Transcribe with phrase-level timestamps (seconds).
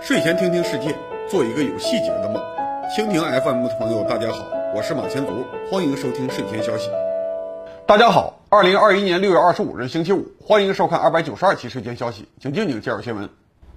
[0.00, 0.94] 睡前听听世界，
[1.28, 2.42] 做一个有细节的梦。
[2.96, 6.88] 蜻蜓 FM 的朋友，大家好，我是马前卒，欢迎收听睡前消息。
[7.86, 13.28] 大家好，二零二一年六月二十五日星期五，欢迎收看二百九十二期睡前消息，请静静介绍新闻。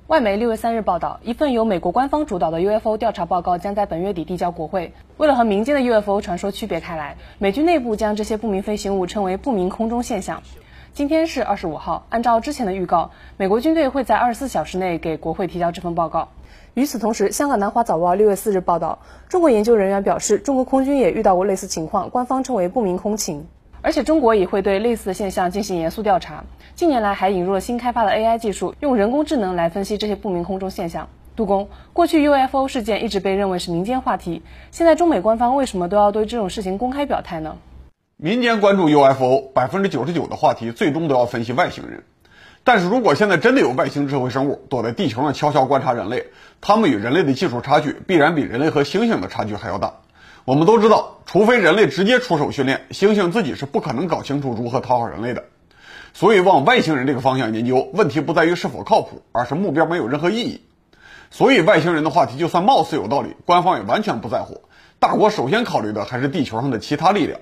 [0.08, 4.94] 外媒六月三日报道，一份由美国官方主导的 UFO 调查报告将在本月底递交国会。
[5.18, 10.44] 为了和民间的 UFO 传说区别开来，美军内部将这些不明飞行物称为不明空中现象。
[10.94, 16.28] 今天是二十五号，按照之前的预告，美国军队会在二十四小时内给国会提交这份报告。
[16.74, 19.00] 与此同时，香港南华早报六月四日报道，
[19.30, 23.48] 中国研究人员表示，中国空军也遇到过类似情况，官方称为不明空情。
[23.82, 26.44] 而且中国也会对类似的现象进行严肃调查。
[26.76, 31.08] 近年来还引入了新开发的 AI 技术，用人工智能来分析这些不明空中现象。
[31.38, 37.56] 杜工，过去 UFO 事件一直被认为是民间话题，现在中美官方为什么都要对这种事情公开表态呢？
[38.24, 42.04] 民间关注 UFO，百分之九十九的话题最终都要分析外星人。
[42.64, 46.28] 但是如果现在真的有外星智慧生物躲在地球上悄悄观察人类，
[46.62, 49.94] 他们与人类的技术差距必然比人类和猩猩的差距还要大。
[50.46, 55.46] 我们都知道，除非人类直接出手训练，猩猩自己是不可能搞清楚如何讨好人类的。
[56.14, 60.62] 所以往外星人这个方向研究，问题不在于是否靠谱，而是目标没有任何意义。
[61.32, 64.62] 所以外星人的话题就算貌似有道理，官方也完全不在乎。
[65.00, 67.40] 大国首先考虑的还是地球上的其他力量。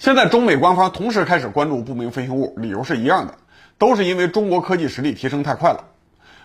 [0.00, 3.34] 现在中美官方同时开始关注不明飞行物，理由是一样的，
[3.76, 5.84] 都是因为中国科技实力提升太快了。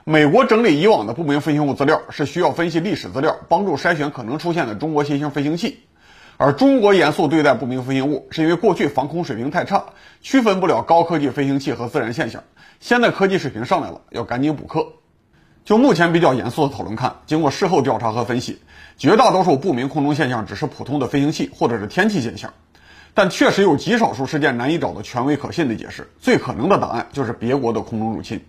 [0.03, 5.78] 美国整理以往的不明飞行物资料是需要分析历史资料，帮助筛选可能出现的中国新型飞行器；
[6.36, 9.86] 而中国严肃对待不明飞行物，是因为过去防空水平太差，
[10.19, 12.44] 区分不了高科技飞行器和自然现象。
[12.81, 14.86] 现在科技水平上来了，要赶紧补课。
[15.64, 18.59] 就目前比较严肃的讨论看，经过事后调查和分析，
[18.97, 22.52] 绝大多数不明空中现象只是普通的飞行器或者是天气现象。
[23.16, 28.45] 但确实有极少数事件难以找到权威可信的解释，最可能的答案就是别国的空中入侵。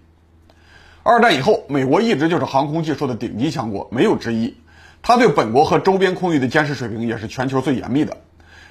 [1.05, 4.57] 二战以后，美国一直就是航空技术的顶级强国，没有之一。
[5.03, 8.17] 它对本国和周边空域的监视水平也是全球最严密的。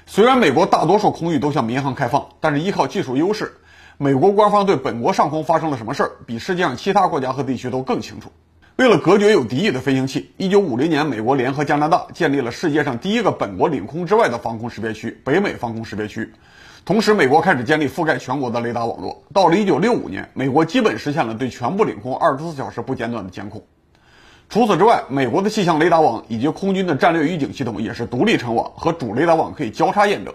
[0.04, 3.54] 虽然美国大多数空域都向民航开放，但是依靠技术优势，
[3.96, 8.30] 美国官方对本国上空发生了什么事儿，比世界上其他国家和地区都更清楚。
[8.76, 16.30] 为了隔绝有敌意的飞行器，一九五零年，美国联合加拿大建立了世界上第一个本国领空之外的防空识别区——北美防空识别区。
[16.84, 19.22] 同时，美国开始建立覆盖全国的雷达网络。
[19.32, 23.64] 到了一九六五年，美国基本实现了对全部领空二十四小时不间断的监控。
[24.50, 30.34] 除此之外，美国的气象雷达网以及空军的战略预警系统也是独立成网，和主雷达网可以交叉验证。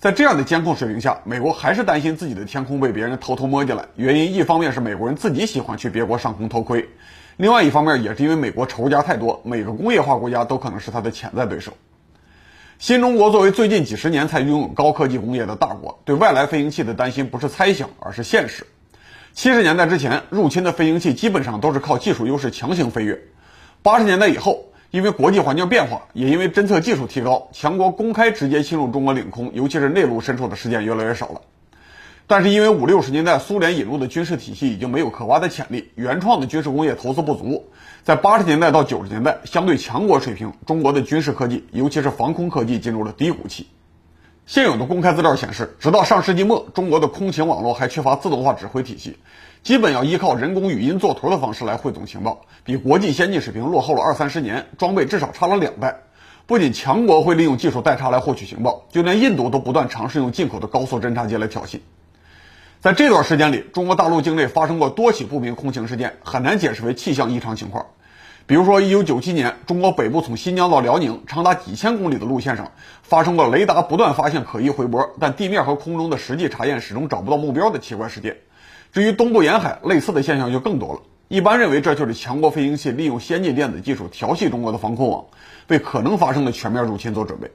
[0.00, 3.84] 在这样的监控水平下，美国还是担心自己的天空被别人偷偷摸进来。
[3.94, 6.88] 原因一方面是美国人自己喜欢去别国上空偷窥。
[7.40, 11.72] 另外一方面，也是因为美国仇家太多，每个工业化国家都可能是它的潜在对手。
[12.78, 18.66] 新中国作为最近几十年才拥有高科技工业的大国，对外来飞行器的担心不是猜想，而是现实。
[19.32, 23.18] 七十年代之前，入侵的飞行器基本上都是靠技术优势强行飞跃。
[23.80, 31.40] 八十年代以后，因为国际环境变化，也因为侦测技术提高，强国公开直接侵入中国领空，尤其是内陆深处的事件越来越少了。
[32.30, 37.68] 但是因为五六十年代苏联引入的军事体系已经没有可挖的潜力，原创的军事工业投资不足，
[38.04, 43.66] 在八十年代到九十年代，相对强国水平，中国的军事科技，尤其是防空科技进入了低谷期。
[44.46, 49.16] 现有的公开资料显示，直到上世纪末，中国的空情网络还缺乏自动化指挥体系，
[49.64, 56.02] 基本要依靠人工语音作图的方式来汇总情报，比国际先进水平落后了二三十年，装备至少差了两代。
[56.46, 61.80] 不仅强国会利用技术代差来获取情报，就连印度都不断尝试用进口的高速侦察机来挑衅。
[62.80, 67.88] 在这段时间里，中国大陆境内发生过多起不明空情事件，很难解释为气象异常情况。
[68.46, 78.38] 比如说，1997年，中国北部从新疆到辽宁长达几千公里的路线上，发生过雷达不断发现可疑回波，但地面和空中的实际查验始终找不到目标的奇怪事件。
[78.94, 81.00] 至于东部沿海，类似的现象就更多了。
[81.28, 85.26] 一般认为，这就是强国飞行器利用先进电子技术调戏中国的防空网，
[85.68, 87.50] 为可能发生的全面入侵做准备。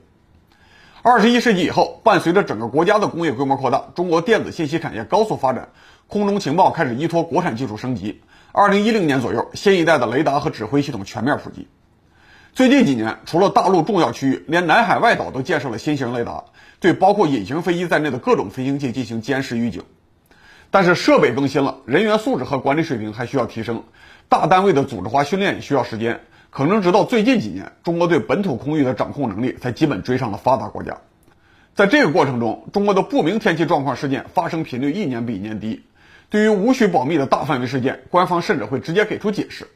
[1.07, 5.69] 二十一世纪以后，伴随着整个国家的工业规模扩大，中国电子信息产业高速发展，
[6.07, 8.23] 空中情报开始依托国产技术升级。
[8.52, 11.67] 二零一零年左右，新一代的雷达和指挥系统全面普及。
[12.53, 16.43] 最近几年，除了大陆重要区域，连南海外岛都建设了新型雷达，
[16.79, 19.84] 对包括隐形飞机在内的各种飞行器进行监视预警。
[20.72, 23.84] 但是设备更新了，人员素质和管理水平还需要提升，
[24.28, 26.22] 大单位的组织化训练需要时间。
[26.55, 30.99] 可能直到最近几年，中国对本土空域的掌控能力才基本追上了发达国家。
[31.75, 35.84] 在这个过程中，中国的不明天气状况事件发生频率一年比一年低。
[36.29, 39.67] 对于无需保密的大范围事件，官方甚至会直接给出解释。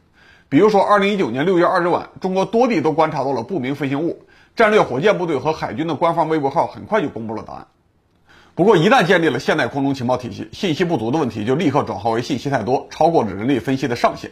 [0.48, 4.24] 比如说，二零一九年六月二日晚，中国多地都观察到了不明飞行物，
[4.56, 7.68] 战略火箭部队和海军的官方微博号很快就公布了答案。
[8.56, 14.31] 不过，一旦建立了现代空中情报体系，信息不足的问题就立刻转化为信息太多，超过了人力分析的上限。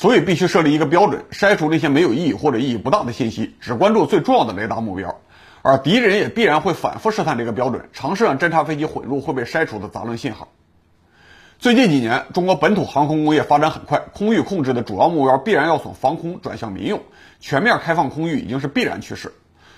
[0.00, 5.20] 所以，必须设立一个标准，筛除那些没有意义或者意义不大的信息，只关注最重要的雷达目标。
[5.60, 10.48] 而敌人也必然会反复试探这个标准，尝试让侦察飞机混入会被筛除的杂乱信号。
[11.58, 17.02] 最近几年，中国本土航空工业发展很快，空域控制的主要目标必然要从防空转向民用，
[17.38, 19.34] 全面开放空域已经是必然趋势。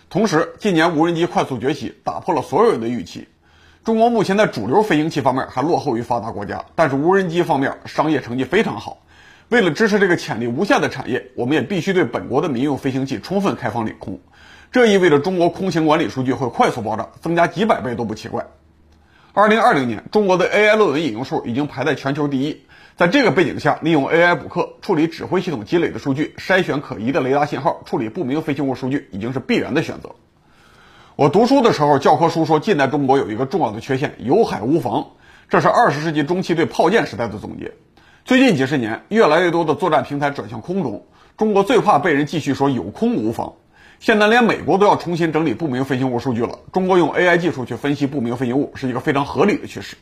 [0.08, 3.26] 同时，近年无人机快速崛起，打破了所有人的预期。
[3.82, 8.98] 中国目前在主流飞行器方面还落后于发达国家，但是无人机方面商业成绩非常好。
[9.52, 14.18] 为了支持这个潜力无限的产业，我们也必须对本国的民用飞行器充分开放领空。
[14.70, 18.46] 这意味着中国空情管理数据会快速爆炸，增加几百倍都不奇怪。
[19.34, 22.62] 二零二零年，中国的 AI 论文引用数已经排在全球第一。
[22.96, 30.12] 在这个背景下，利用 AI 补课、处理指挥系统积累的数据、筛选可疑的雷达信号、处理不明飞行物数据，已经是必然的选择。
[31.14, 35.08] 我读书的时候，教科书说近代中国有一个重要的缺陷——有海无防，
[35.50, 37.72] 这是二十世纪中期对炮舰时代的总结。
[38.24, 41.02] 最近几十年，越来越多的作战平台转向空中，
[41.36, 43.54] 中国最怕被人继续说有空无防。
[43.98, 46.60] 现在连美国都要重新整理不明飞行物数据了。
[46.72, 49.96] 中国用 AI 技术去分析不明飞行物是一个非常合理的趋势。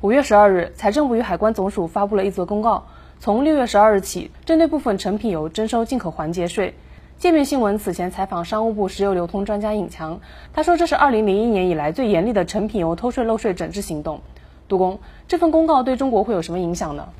[0.00, 2.88] 五月十二日，财政部与海关总署发布了一则公告，
[3.20, 6.74] 从六月十二日起，针对部分成品油征收进口环节税。
[7.18, 10.18] 界面新闻此前采访商务部石油流通专家尹强，
[10.52, 14.22] 他说这是二零零一年以来最严厉的成品油偷税漏税整治行动。
[14.66, 14.98] 杜工，
[15.28, 17.10] 这份公告对中国会有什么影响呢？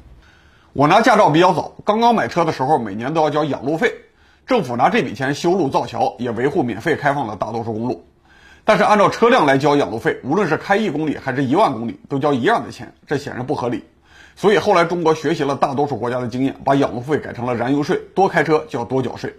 [0.75, 3.95] 我拿驾照比较早，刚刚买车的时候，每年都要交养路费。
[4.45, 8.05] 政府拿这笔钱修路造桥，也维护免费开放了大多数公路。
[8.65, 13.85] 但是按照车辆来交养路费，无论是开一公里还是一万公里，都交一样的钱，这显然不合理。
[14.35, 19.33] 所以后来中国学习了大多数国家的经验，把养路费改成了燃油税，多开车就要多缴税。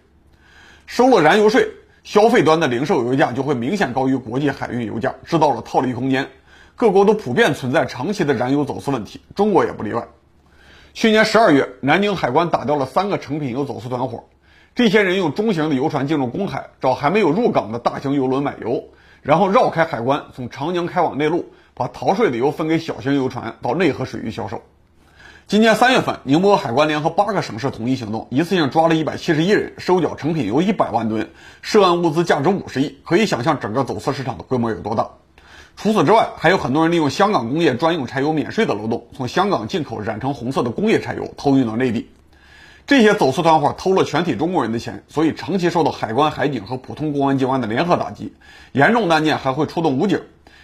[0.85, 1.67] 收了燃油税，
[2.05, 6.25] 消费端的零售油价就会明显高于国际海运油价，制造了套利空间。
[6.77, 10.01] 各国都普遍存在长期的燃油走私问题，中国也不例外。
[10.95, 14.23] 去年十二月，南京海关打掉了三个成品油走私团伙。
[14.75, 18.85] 这些人用中型的游船进入公海，找还没有入港的大型游轮买油，
[19.21, 24.61] 然后绕开海关，从长江开往内陆，把逃税的油分给小型油船到内河水域销售。
[25.47, 31.29] 今年三月份，宁波海关联合八个省市统一行动，一次性抓了一百七十一人，收缴成品油一百万吨，
[31.61, 35.09] 涉案物资价值五十亿，可以想象整个走私市场的规模有多大。
[35.75, 42.09] 除此之外，还有很多人利用香港工业专用柴油免税的漏洞，从香港进口染成红色的工业柴油，偷运到内地。
[42.87, 48.33] 这些走私团伙偷了全体中国人的钱，所以长期受到海关、海警和普通公安机关的联合打击，
[48.71, 50.21] 严重案件还会出动武警。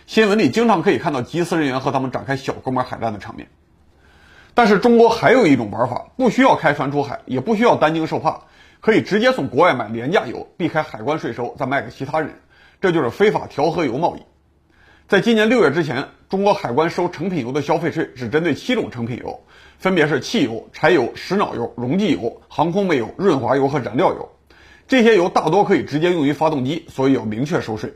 [0.08, 3.48] 新闻里经常可以看到缉私人员和他们展开小规模海战的场面。
[4.54, 8.42] 但是中国还有一种玩法，不需要开船出海，也不需要担惊受怕，
[8.80, 12.34] 可以直接从国外买廉价油，避开海关税收，再卖给其他人，
[12.80, 14.22] 这就是非法调和油贸易。
[15.12, 19.42] 在今年六月之前，中国海关收成品油的消费税只针对七种成品油。
[19.78, 24.32] 分别是汽油、柴油、石脑油、溶剂油、航空煤油、润滑油和燃料油。
[24.88, 27.94] 这些油大多可以直接用于发动机，所以要明确收税。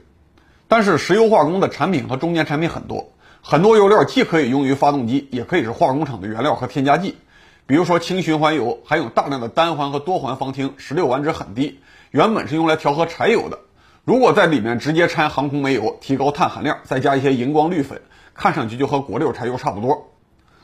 [0.67, 7.15] 但是石油化工的产品和中间产品很多，很多油料既可以用于发动机，也可以是化工厂的原料和添加剂。
[7.65, 11.79] 比如说氢循环油含有大量的单环和多环芳烃，石硫烷值很低，
[12.11, 13.59] 原本是用来调和柴油的。
[14.05, 17.99] 如果在里面直接掺航空煤油，提高碳含量，再加一些荧光绿粉，
[18.35, 20.11] 看上去就和国六柴油差不多。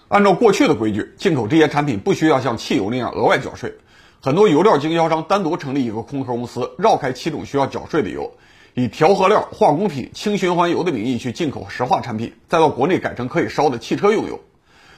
[0.09, 3.73] 按照过去的规矩，进口这些产品不需要像汽油那样额外缴税。
[4.21, 8.31] 很多油料经销商单独成立一个空壳公司，绕开七种需要缴税的油，
[8.75, 14.39] 以调和料、化工品、轻循环油的名义去进口石化产品，再到国内改成可以烧的汽车用油。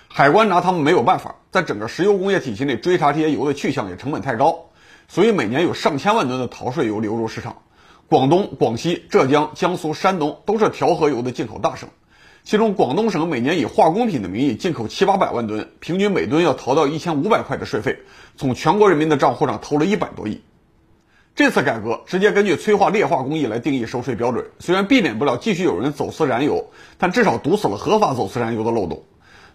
[0.09, 4.65] 海关拿他们没有办法，在整个石油工业体系内追查这些油的去向也成本太高，
[5.07, 7.55] 所以每年有上千万吨的逃税油流入市场。
[8.13, 11.89] 广东、广西、浙江、江苏、山东都是调和油的进口大省。
[12.43, 17.97] 其中，广东省每年以化工品的名义进口七八百万吨，平均每吨要逃到一千五百块的税费，
[18.37, 20.43] 从全国人民的账户上偷了一百多亿。
[21.33, 26.67] 这次改革直接根据催化劣化工艺来定义收税标准，虽然避免不了继续有人走私燃油，
[26.99, 29.01] 但至少堵死了合法走私燃油的漏洞。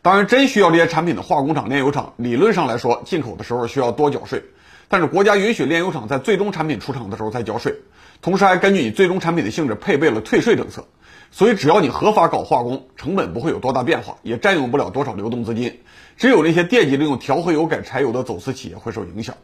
[0.03, 4.43] 当然，真需要这些产品的化工厂、炼油厂，理论上来说，进口的时候需要多缴税，
[4.89, 7.75] 但是国家允许炼油厂在最终产品出厂的时候再交税，
[8.23, 10.87] 同时还根据你最终产品的性质配备了退税政策。
[11.31, 15.81] 所以，只要你合法搞化工，成本不会有多大变化，也占用不了多少流动资金。
[16.17, 19.37] 只有那些惦记着用调和油改柴油的走私企业会受影响。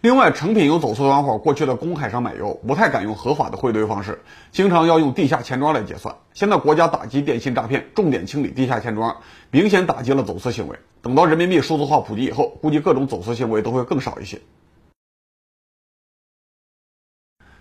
[0.00, 4.20] 另外，成品油走私团伙过去的公海上买油，不太敢用合法的汇兑方式，
[4.50, 6.16] 经常要用地下钱庄来结算。
[6.34, 9.18] 现在国家打击电信诈骗，重点清理地下钱庄，
[9.52, 10.76] 明显打击了走私行为。
[11.06, 14.40] 等到人民币数字化普及以后，估计各种走私行为都会更少一些。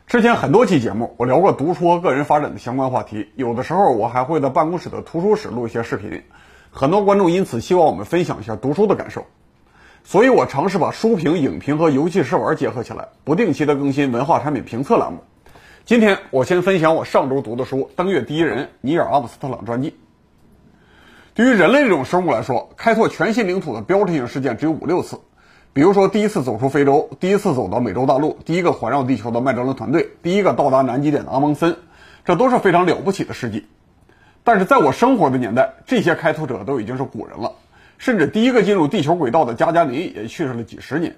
[0.08, 6.24] 之前很多期节目，我聊过读书和个人发展的相关话题，有的时候我还会在办公室的图书室录一些视频。
[6.72, 9.24] 很多观众因此希望我们分享一下读书的感受，
[10.04, 15.20] 所以我尝试把书评、影评和游戏试玩结合起来，不定期的更新文化产品评测栏目。
[15.86, 19.92] 今天我先分享我上周读的书《登月第一人尼尔·阿姆斯特朗传记》。
[21.36, 25.20] 对于人类这种生物来说，开拓全新领土的标志性事件只有五六次，
[25.74, 31.76] 比如说第一次走出非洲，第一次走到美洲大陆，第一个环绕地球的麦哲伦团队，第一个到达南极点的阿蒙森，
[32.24, 33.66] 这都是非常了不起的事迹。
[34.46, 37.52] 但是在我生活的年代，这些开拓者都已经是古人了，
[37.98, 41.18] 甚至第一个进入地球轨道的加加林也去世了几十年。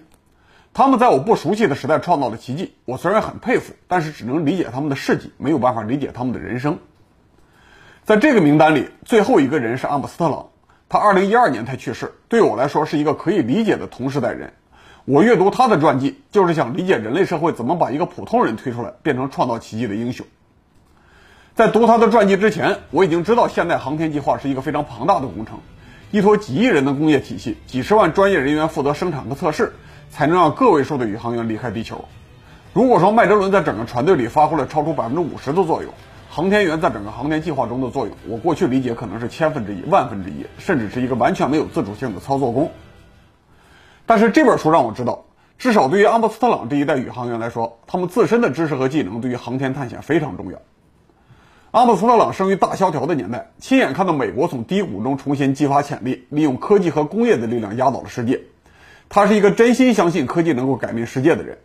[0.74, 6.80] 他们在我不熟悉的时代创造了奇迹，我虽然很佩服，但是只能理解他们的事迹，没有办法理解他们的人生。
[8.08, 10.46] 在这个名单里，最后一个人是阿姆斯特朗，
[10.88, 14.54] 他2012年才去世，对我来说是一个可以理解的同时代人。
[15.04, 20.26] 我阅读他的传记，就是想理解人类社会怎么把一个普通人推出来，变成创造奇迹的英雄。
[21.54, 25.60] 在读他的传记之前，我已经知道现代航天计划是一个非常庞大的工程，
[26.12, 29.74] 依托几亿人的工业体系，几十万专业人员负责生产和测试，
[30.10, 32.06] 才能让个位数的宇航员离开地球。
[32.72, 35.92] 如果说麦哲伦在整个船队里发挥了超出百分之五十的作用，
[36.38, 42.72] 航天员在整个航天计划中的作用，我过去理解可能是千分之一、万分之一，甚至是一个完全没有自主性的操作工。
[44.06, 45.26] 但是这本书让我知道，
[45.58, 50.60] 至少对于阿姆斯特朗这一代宇航员来说，他们自身的知识和技能对于航天探险非常重要。
[51.72, 58.42] 阿姆斯特朗生于大萧条的年代，亲眼看到美国从低谷中重新激发潜力，利用科技和工业的力量压倒了世界。
[59.10, 61.58] 他是一个真心相信科技能够改变世界的人。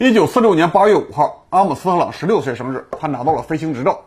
[0.00, 4.02] 一九四六年八月五号，阿姆斯特朗十六岁生日，他拿到了飞行执照。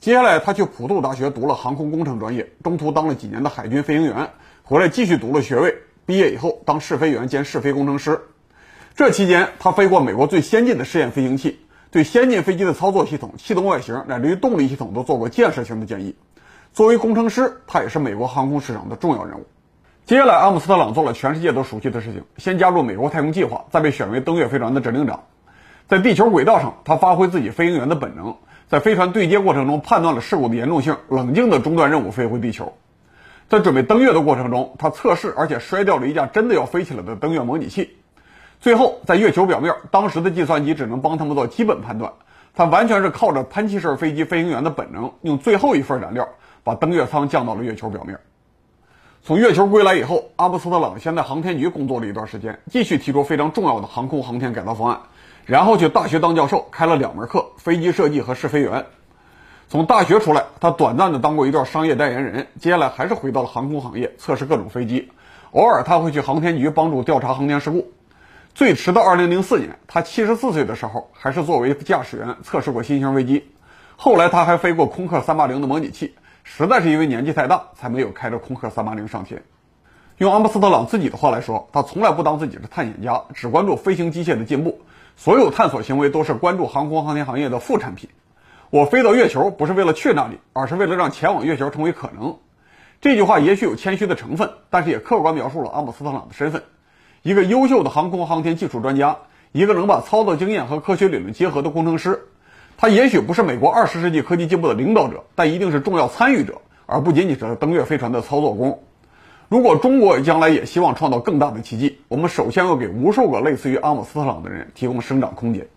[0.00, 4.30] 接下来，他去普渡大学读了航空工程专业，中途当了几年的海军飞行员，
[4.64, 5.76] 回来继续读了学位。
[6.04, 8.22] 毕业以后，当试飞员兼试飞工程师。
[8.96, 11.60] 这期间，他飞过美国最先进的试验飞行器。
[11.92, 16.16] 对先进飞机的操作系统、气动外形乃至于动力系统都做过建设性的建议。
[16.72, 19.46] 作为工程师，他也是美国航空市场的重要人物。
[20.06, 25.24] 接下来，阿姆斯特朗做了全世界都熟悉的事情：先加入美国太空计划，再被选为登月飞船的指令长。
[25.86, 28.36] 在地球轨道上，他发挥自己飞行员的本能，
[28.68, 32.72] 在飞船对接过程中判断了事故的严重性，冷静地中断任务，飞回地球。
[33.48, 37.96] 在准备登月的过程中，他测试而且摔掉了一架真的要飞起来的登月模拟器。
[38.60, 42.12] 最后，在月球表面，当时的计算机只能帮他们做基本判断，
[42.54, 46.28] 他完全是靠着喷气式飞机飞行员的本能，用最后一份燃料
[46.64, 48.18] 把登月舱降到了月球表面。
[49.22, 54.98] 从月球归来以后，阿姆斯特朗先在航天局工作了一段时间，继续提出非常重要的航空航天改造方案，
[55.44, 58.86] 然后去大学当教授，开了两门课：飞机设计和试飞员。
[59.68, 65.10] 从大学出来，他短暂的当过一段商业代言人，接下来还是回到了航空行业，测试各种飞机。
[65.52, 67.92] 偶尔他会去航天局帮助调查航天事故。
[68.54, 73.44] 最迟到2004年，他74岁的时候，还是作为驾驶员测试过新型飞机。
[73.96, 76.14] 后来他还飞过空客380的模拟器，
[76.52, 79.44] 实在是因为年纪太大，才没有开着空客380上天。
[80.18, 84.80] 用阿姆斯特朗自己的话来说，他从来不当自己是探险家，只关注飞行机械的进步，
[85.16, 88.10] 所有探索行为都是关注航空航天行业的副产品。
[88.70, 92.36] 我飞到月球不是为了去那里，而是为了让前往月球成为可能。
[93.00, 96.64] 这句话也许有谦虚的成分，但是也客观描述了阿姆斯特朗的身份。
[97.22, 99.18] 一个优秀的航空航天技术专家，
[99.52, 102.26] 一个能把操作经验和科学理论结合的工程师，
[102.80, 108.82] 他也许不是美国二十世纪科技进步的领导者，但一定是重要参与者，而不仅仅是登月飞船的操作工。
[109.50, 115.68] 如果中国将来也希望创造更大的奇迹，我们首先要给无数个类似于阿姆斯特朗的人提供生长空间。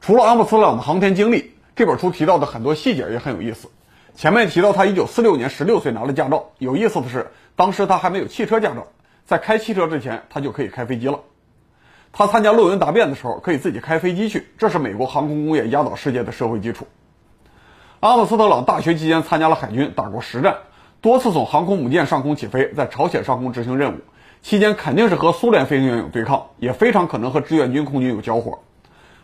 [0.00, 3.68] 除了阿姆斯特朗的航天经历，这本书提到的很多细节也很有意思。
[4.14, 8.86] 前面提到他一九四六年十六岁拿了驾照，有意思的是，当时他还没有汽车驾照。
[9.26, 11.20] 在开汽车之前，他就可以开飞机了。
[12.12, 16.86] 他参加论文答辩的时候，可以自己开飞机去，这是美国航空工业压倒世界的社会基础。
[18.00, 20.56] 阿姆斯特朗大学期间参加了海军，打过实战，
[21.00, 24.00] 多次从航空母舰上空起飞，在朝鲜上空执行任务，
[24.42, 28.58] 期间肯定是和苏联飞行员有对抗，也非常可能和志愿军空军有交火。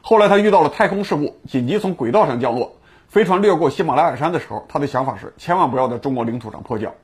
[0.00, 2.76] 后来他遇到了太空事故，紧急从轨道上降落，
[3.08, 6.94] 飞船掠过喜马拉雅山的时候，他的想法是千万不要在中国领土上迫降。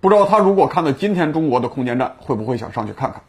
[0.00, 3.22] 不知道他如果看到今天中国的空间站，会不会想上去看看？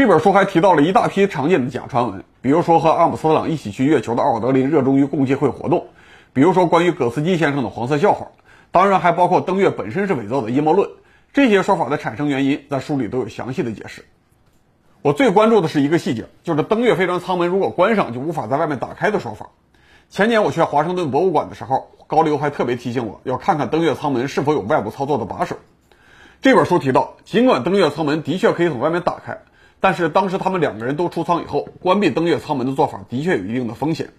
[0.00, 5.88] 这本书还提到了一大批常见的假传闻，比如说和阿姆斯特朗一起去月球的奥尔德林热衷于共济会活动，
[6.32, 8.28] 比如说关于葛斯基先生的黄色笑话，
[8.70, 10.88] 当然还包括登月本身是伪造的阴谋论。
[11.34, 14.06] 这些说法的产生原因，在书里都有详细的解释。
[15.02, 19.50] 我最关注的是一个细节，就是登月飞船舱门如果关上就无法在外面打开的说法。
[20.08, 25.56] 前年我去华盛顿博物馆的时候，高流还特别提醒我要看看登月舱门是否有外部操作的把手。
[26.40, 29.40] 这本书提到，尽管登月舱门的确可以从外面打开，
[29.80, 34.10] 但是当时他们两个人都出舱以后，关闭登月舱门的做法的确有一定的风险，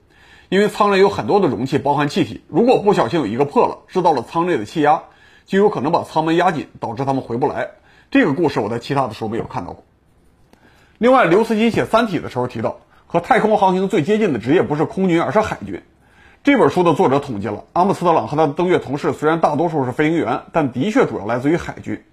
[0.50, 5.04] 因为舱内有很多的容器包含气体，如果不小心有一个破了，制造了舱内的气压，
[5.46, 7.70] 就有可能把舱门压紧，导致他们回不来。
[8.10, 9.84] 这个故事我在其他的书没有看到过。
[10.98, 15.84] 另外，刘慈欣写《三体》的时候提到，和太空航行最接近的职业不是空军，而是海军。
[16.44, 22.04] 这本书的作者统计了，阿姆斯特朗和他的登月同事虽然大多数是飞行员，但的确主要来自于海军。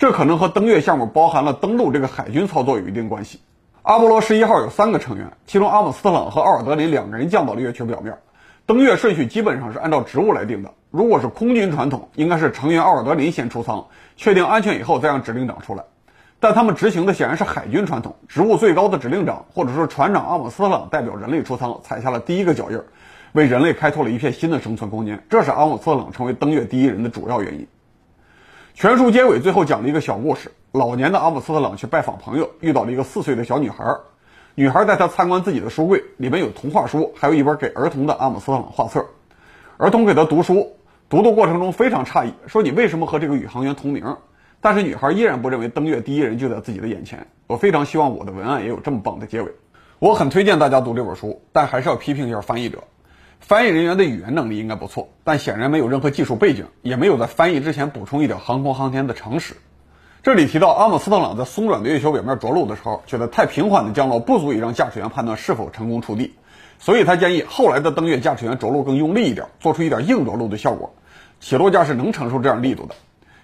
[0.00, 3.38] 这可能和登月项目包含了登陆这个海军操作有一定关系。
[3.82, 8.16] 阿波罗十一号有三个成员，其中阿姆斯特朗和奥尔德林两个人降到了月球表面。
[8.64, 10.72] 登月顺序基本上是按照职务来定的。
[10.90, 15.84] 如果是空军传统，应该是成员奥尔德林先出舱，确定安全以后再让指令长出来。
[16.38, 22.80] 但他们执行的显然是海军传统，职务最高的指令长或者说船长阿姆斯特朗代表人类出舱，踩下了第一个脚印，
[23.32, 25.22] 为人类开拓了一片新的生存空间。
[25.28, 27.66] 这是阿姆斯特朗成为登月第一人的主要原因。
[28.80, 33.84] 全书结尾最后讲了一个小故事：老年的阿姆斯特朗去拜访朋友，遇到了一个四岁的小女孩。
[34.54, 39.04] 女孩带他参观自己的书柜，里面有童话书，还有一本给儿童的阿姆斯特朗画册。
[39.76, 40.76] 儿童给他读书，
[41.10, 44.16] 读的过程中非常诧异，说：“你为什么和这个宇航员同名？”
[44.62, 47.26] 但是女孩依然不认为登月第一人就在自己的眼前。
[47.48, 49.52] 我非常希望我的文案也有这么棒的结尾。
[49.98, 52.78] 我很推荐大家读这本书，但还是要批评一下翻译者。
[53.40, 59.56] 翻译人员的语言能力应该不错，但显然没有任何技术背景，也没有在翻译之前补充一点航空航天的常识。
[60.22, 66.34] 这里提到阿姆斯特朗在松软的月球表面着陆的时候，觉得太平缓的降落不足以让驾驶员判断是否成功触地，
[66.78, 70.94] 所以他建议后来的登月驾驶员着陆更用力一点，做出一点硬着陆的效果。
[71.40, 72.94] 起落架是能承受这样力度的。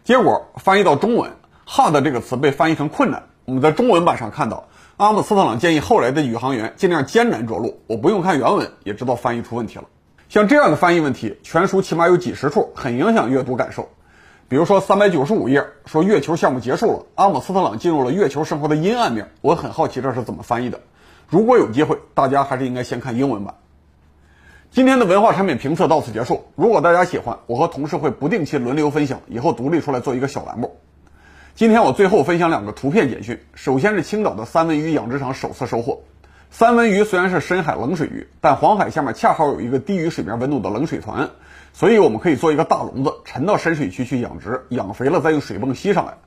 [0.05, 1.33] 结果翻译到中文
[1.67, 3.25] ，hard 这个词被翻译成困难。
[3.47, 7.83] 我们在中文版上看到，阿姆斯特朗建议后来的宇航员尽量艰难着陆。
[7.87, 9.85] 我不用看原文也知道翻译出问题了。
[10.31, 13.91] 像这样的翻译问题，全书起码有几十处，很影响阅读感受。
[14.49, 19.31] 比如说三百九十五页说月球项目结束了，阿姆斯特朗进入了月球生活的阴暗面。
[19.43, 20.81] 我很好奇这是怎么翻译的。
[21.29, 23.55] 如果有机会，大家还是应该先看英文版。
[24.71, 26.47] 今天的文化产品评测到此结束。
[26.55, 30.75] 如果大家喜欢，我和同事会不定期轮流分享，以后独立出来做一个小栏目。
[31.57, 33.41] 今天我最后分享两个图片简讯。
[33.55, 36.03] 首先是青岛的三文鱼养殖场首次收获。
[36.51, 41.31] 三文鱼虽然是深海冷水鱼，但黄海下面恰好有一个低于水面温度的冷水团。
[41.73, 46.19] 所以我们可以做一个大笼子，沉到深水区去养殖，养肥了再用水泵吸上来。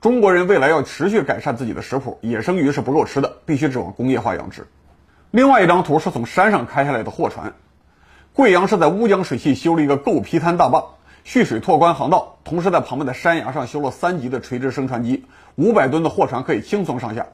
[0.00, 4.68] 中国人未来要持续改善自己的食谱，野生鱼是不够吃的，必须指望工业化养殖。
[5.32, 7.54] 另外一张图是从山上开下来的货船，
[8.32, 10.84] 贵阳是在乌江水系修了一个构皮滩大坝，
[11.28, 15.24] 蓄水拓宽航道，同时在旁边的山崖上修了三级的垂直升船机，
[15.56, 17.26] 五百吨的货船可以轻松上下。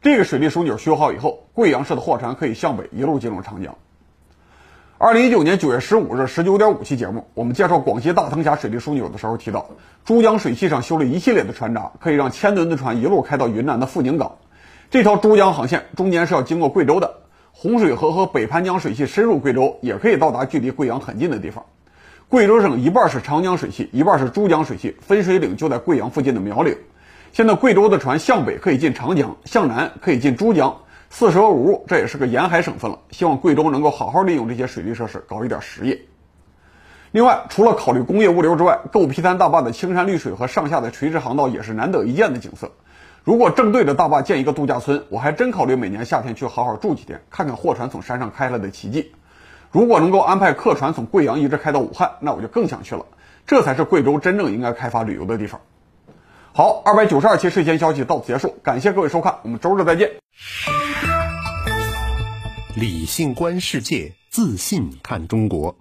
[0.00, 3.74] 这个水利枢纽修好以后，贵阳市的货船可以向北一路进入长江。
[4.98, 9.68] 二零一九年九月十五日十九点五期节目，我们介绍广西大藤峡水利枢纽的时候提到，
[10.04, 14.36] 珠江水系上修了一系列的船闸，可以让千吨的船一路开到云南的富宁港。
[14.92, 17.16] 这条珠江航线中间是要经过贵州的，
[17.50, 21.64] 洪水河和北盘江水系深入贵州，也可以到达距离贵阳很近的地方。
[22.30, 26.78] 贵州省一半是长江水系，一半是珠江水系，分水岭就在贵阳附近的苗岭。
[27.32, 30.76] 现在贵州的船向北可以进长江，向南可以进珠江。
[31.10, 33.00] 四舍五入，这也是个沿海省份了。
[33.10, 36.00] 希望贵州能够好好利用这些水利设施，搞一点实业。
[37.10, 42.70] 另外，除了考虑工业物流之外，构皮滩大坝的青山绿水和上下的垂直航道也是难得一见的景色。
[43.24, 49.10] 如果正对着大坝建一个度假村，我还真考虑每年夏天去好好住几天，看看货船从山上开来的奇迹。
[49.72, 53.06] 如果能够安排客船从贵阳一直开到武汉，那我就更想去了。
[53.46, 55.60] 这才是贵州真正应该开发旅游的地方。
[56.52, 60.10] 好，二百九十二期睡前消息到此结束，感谢各位收看，我们周日再见。
[62.74, 65.80] 理性观世界，自信看中国。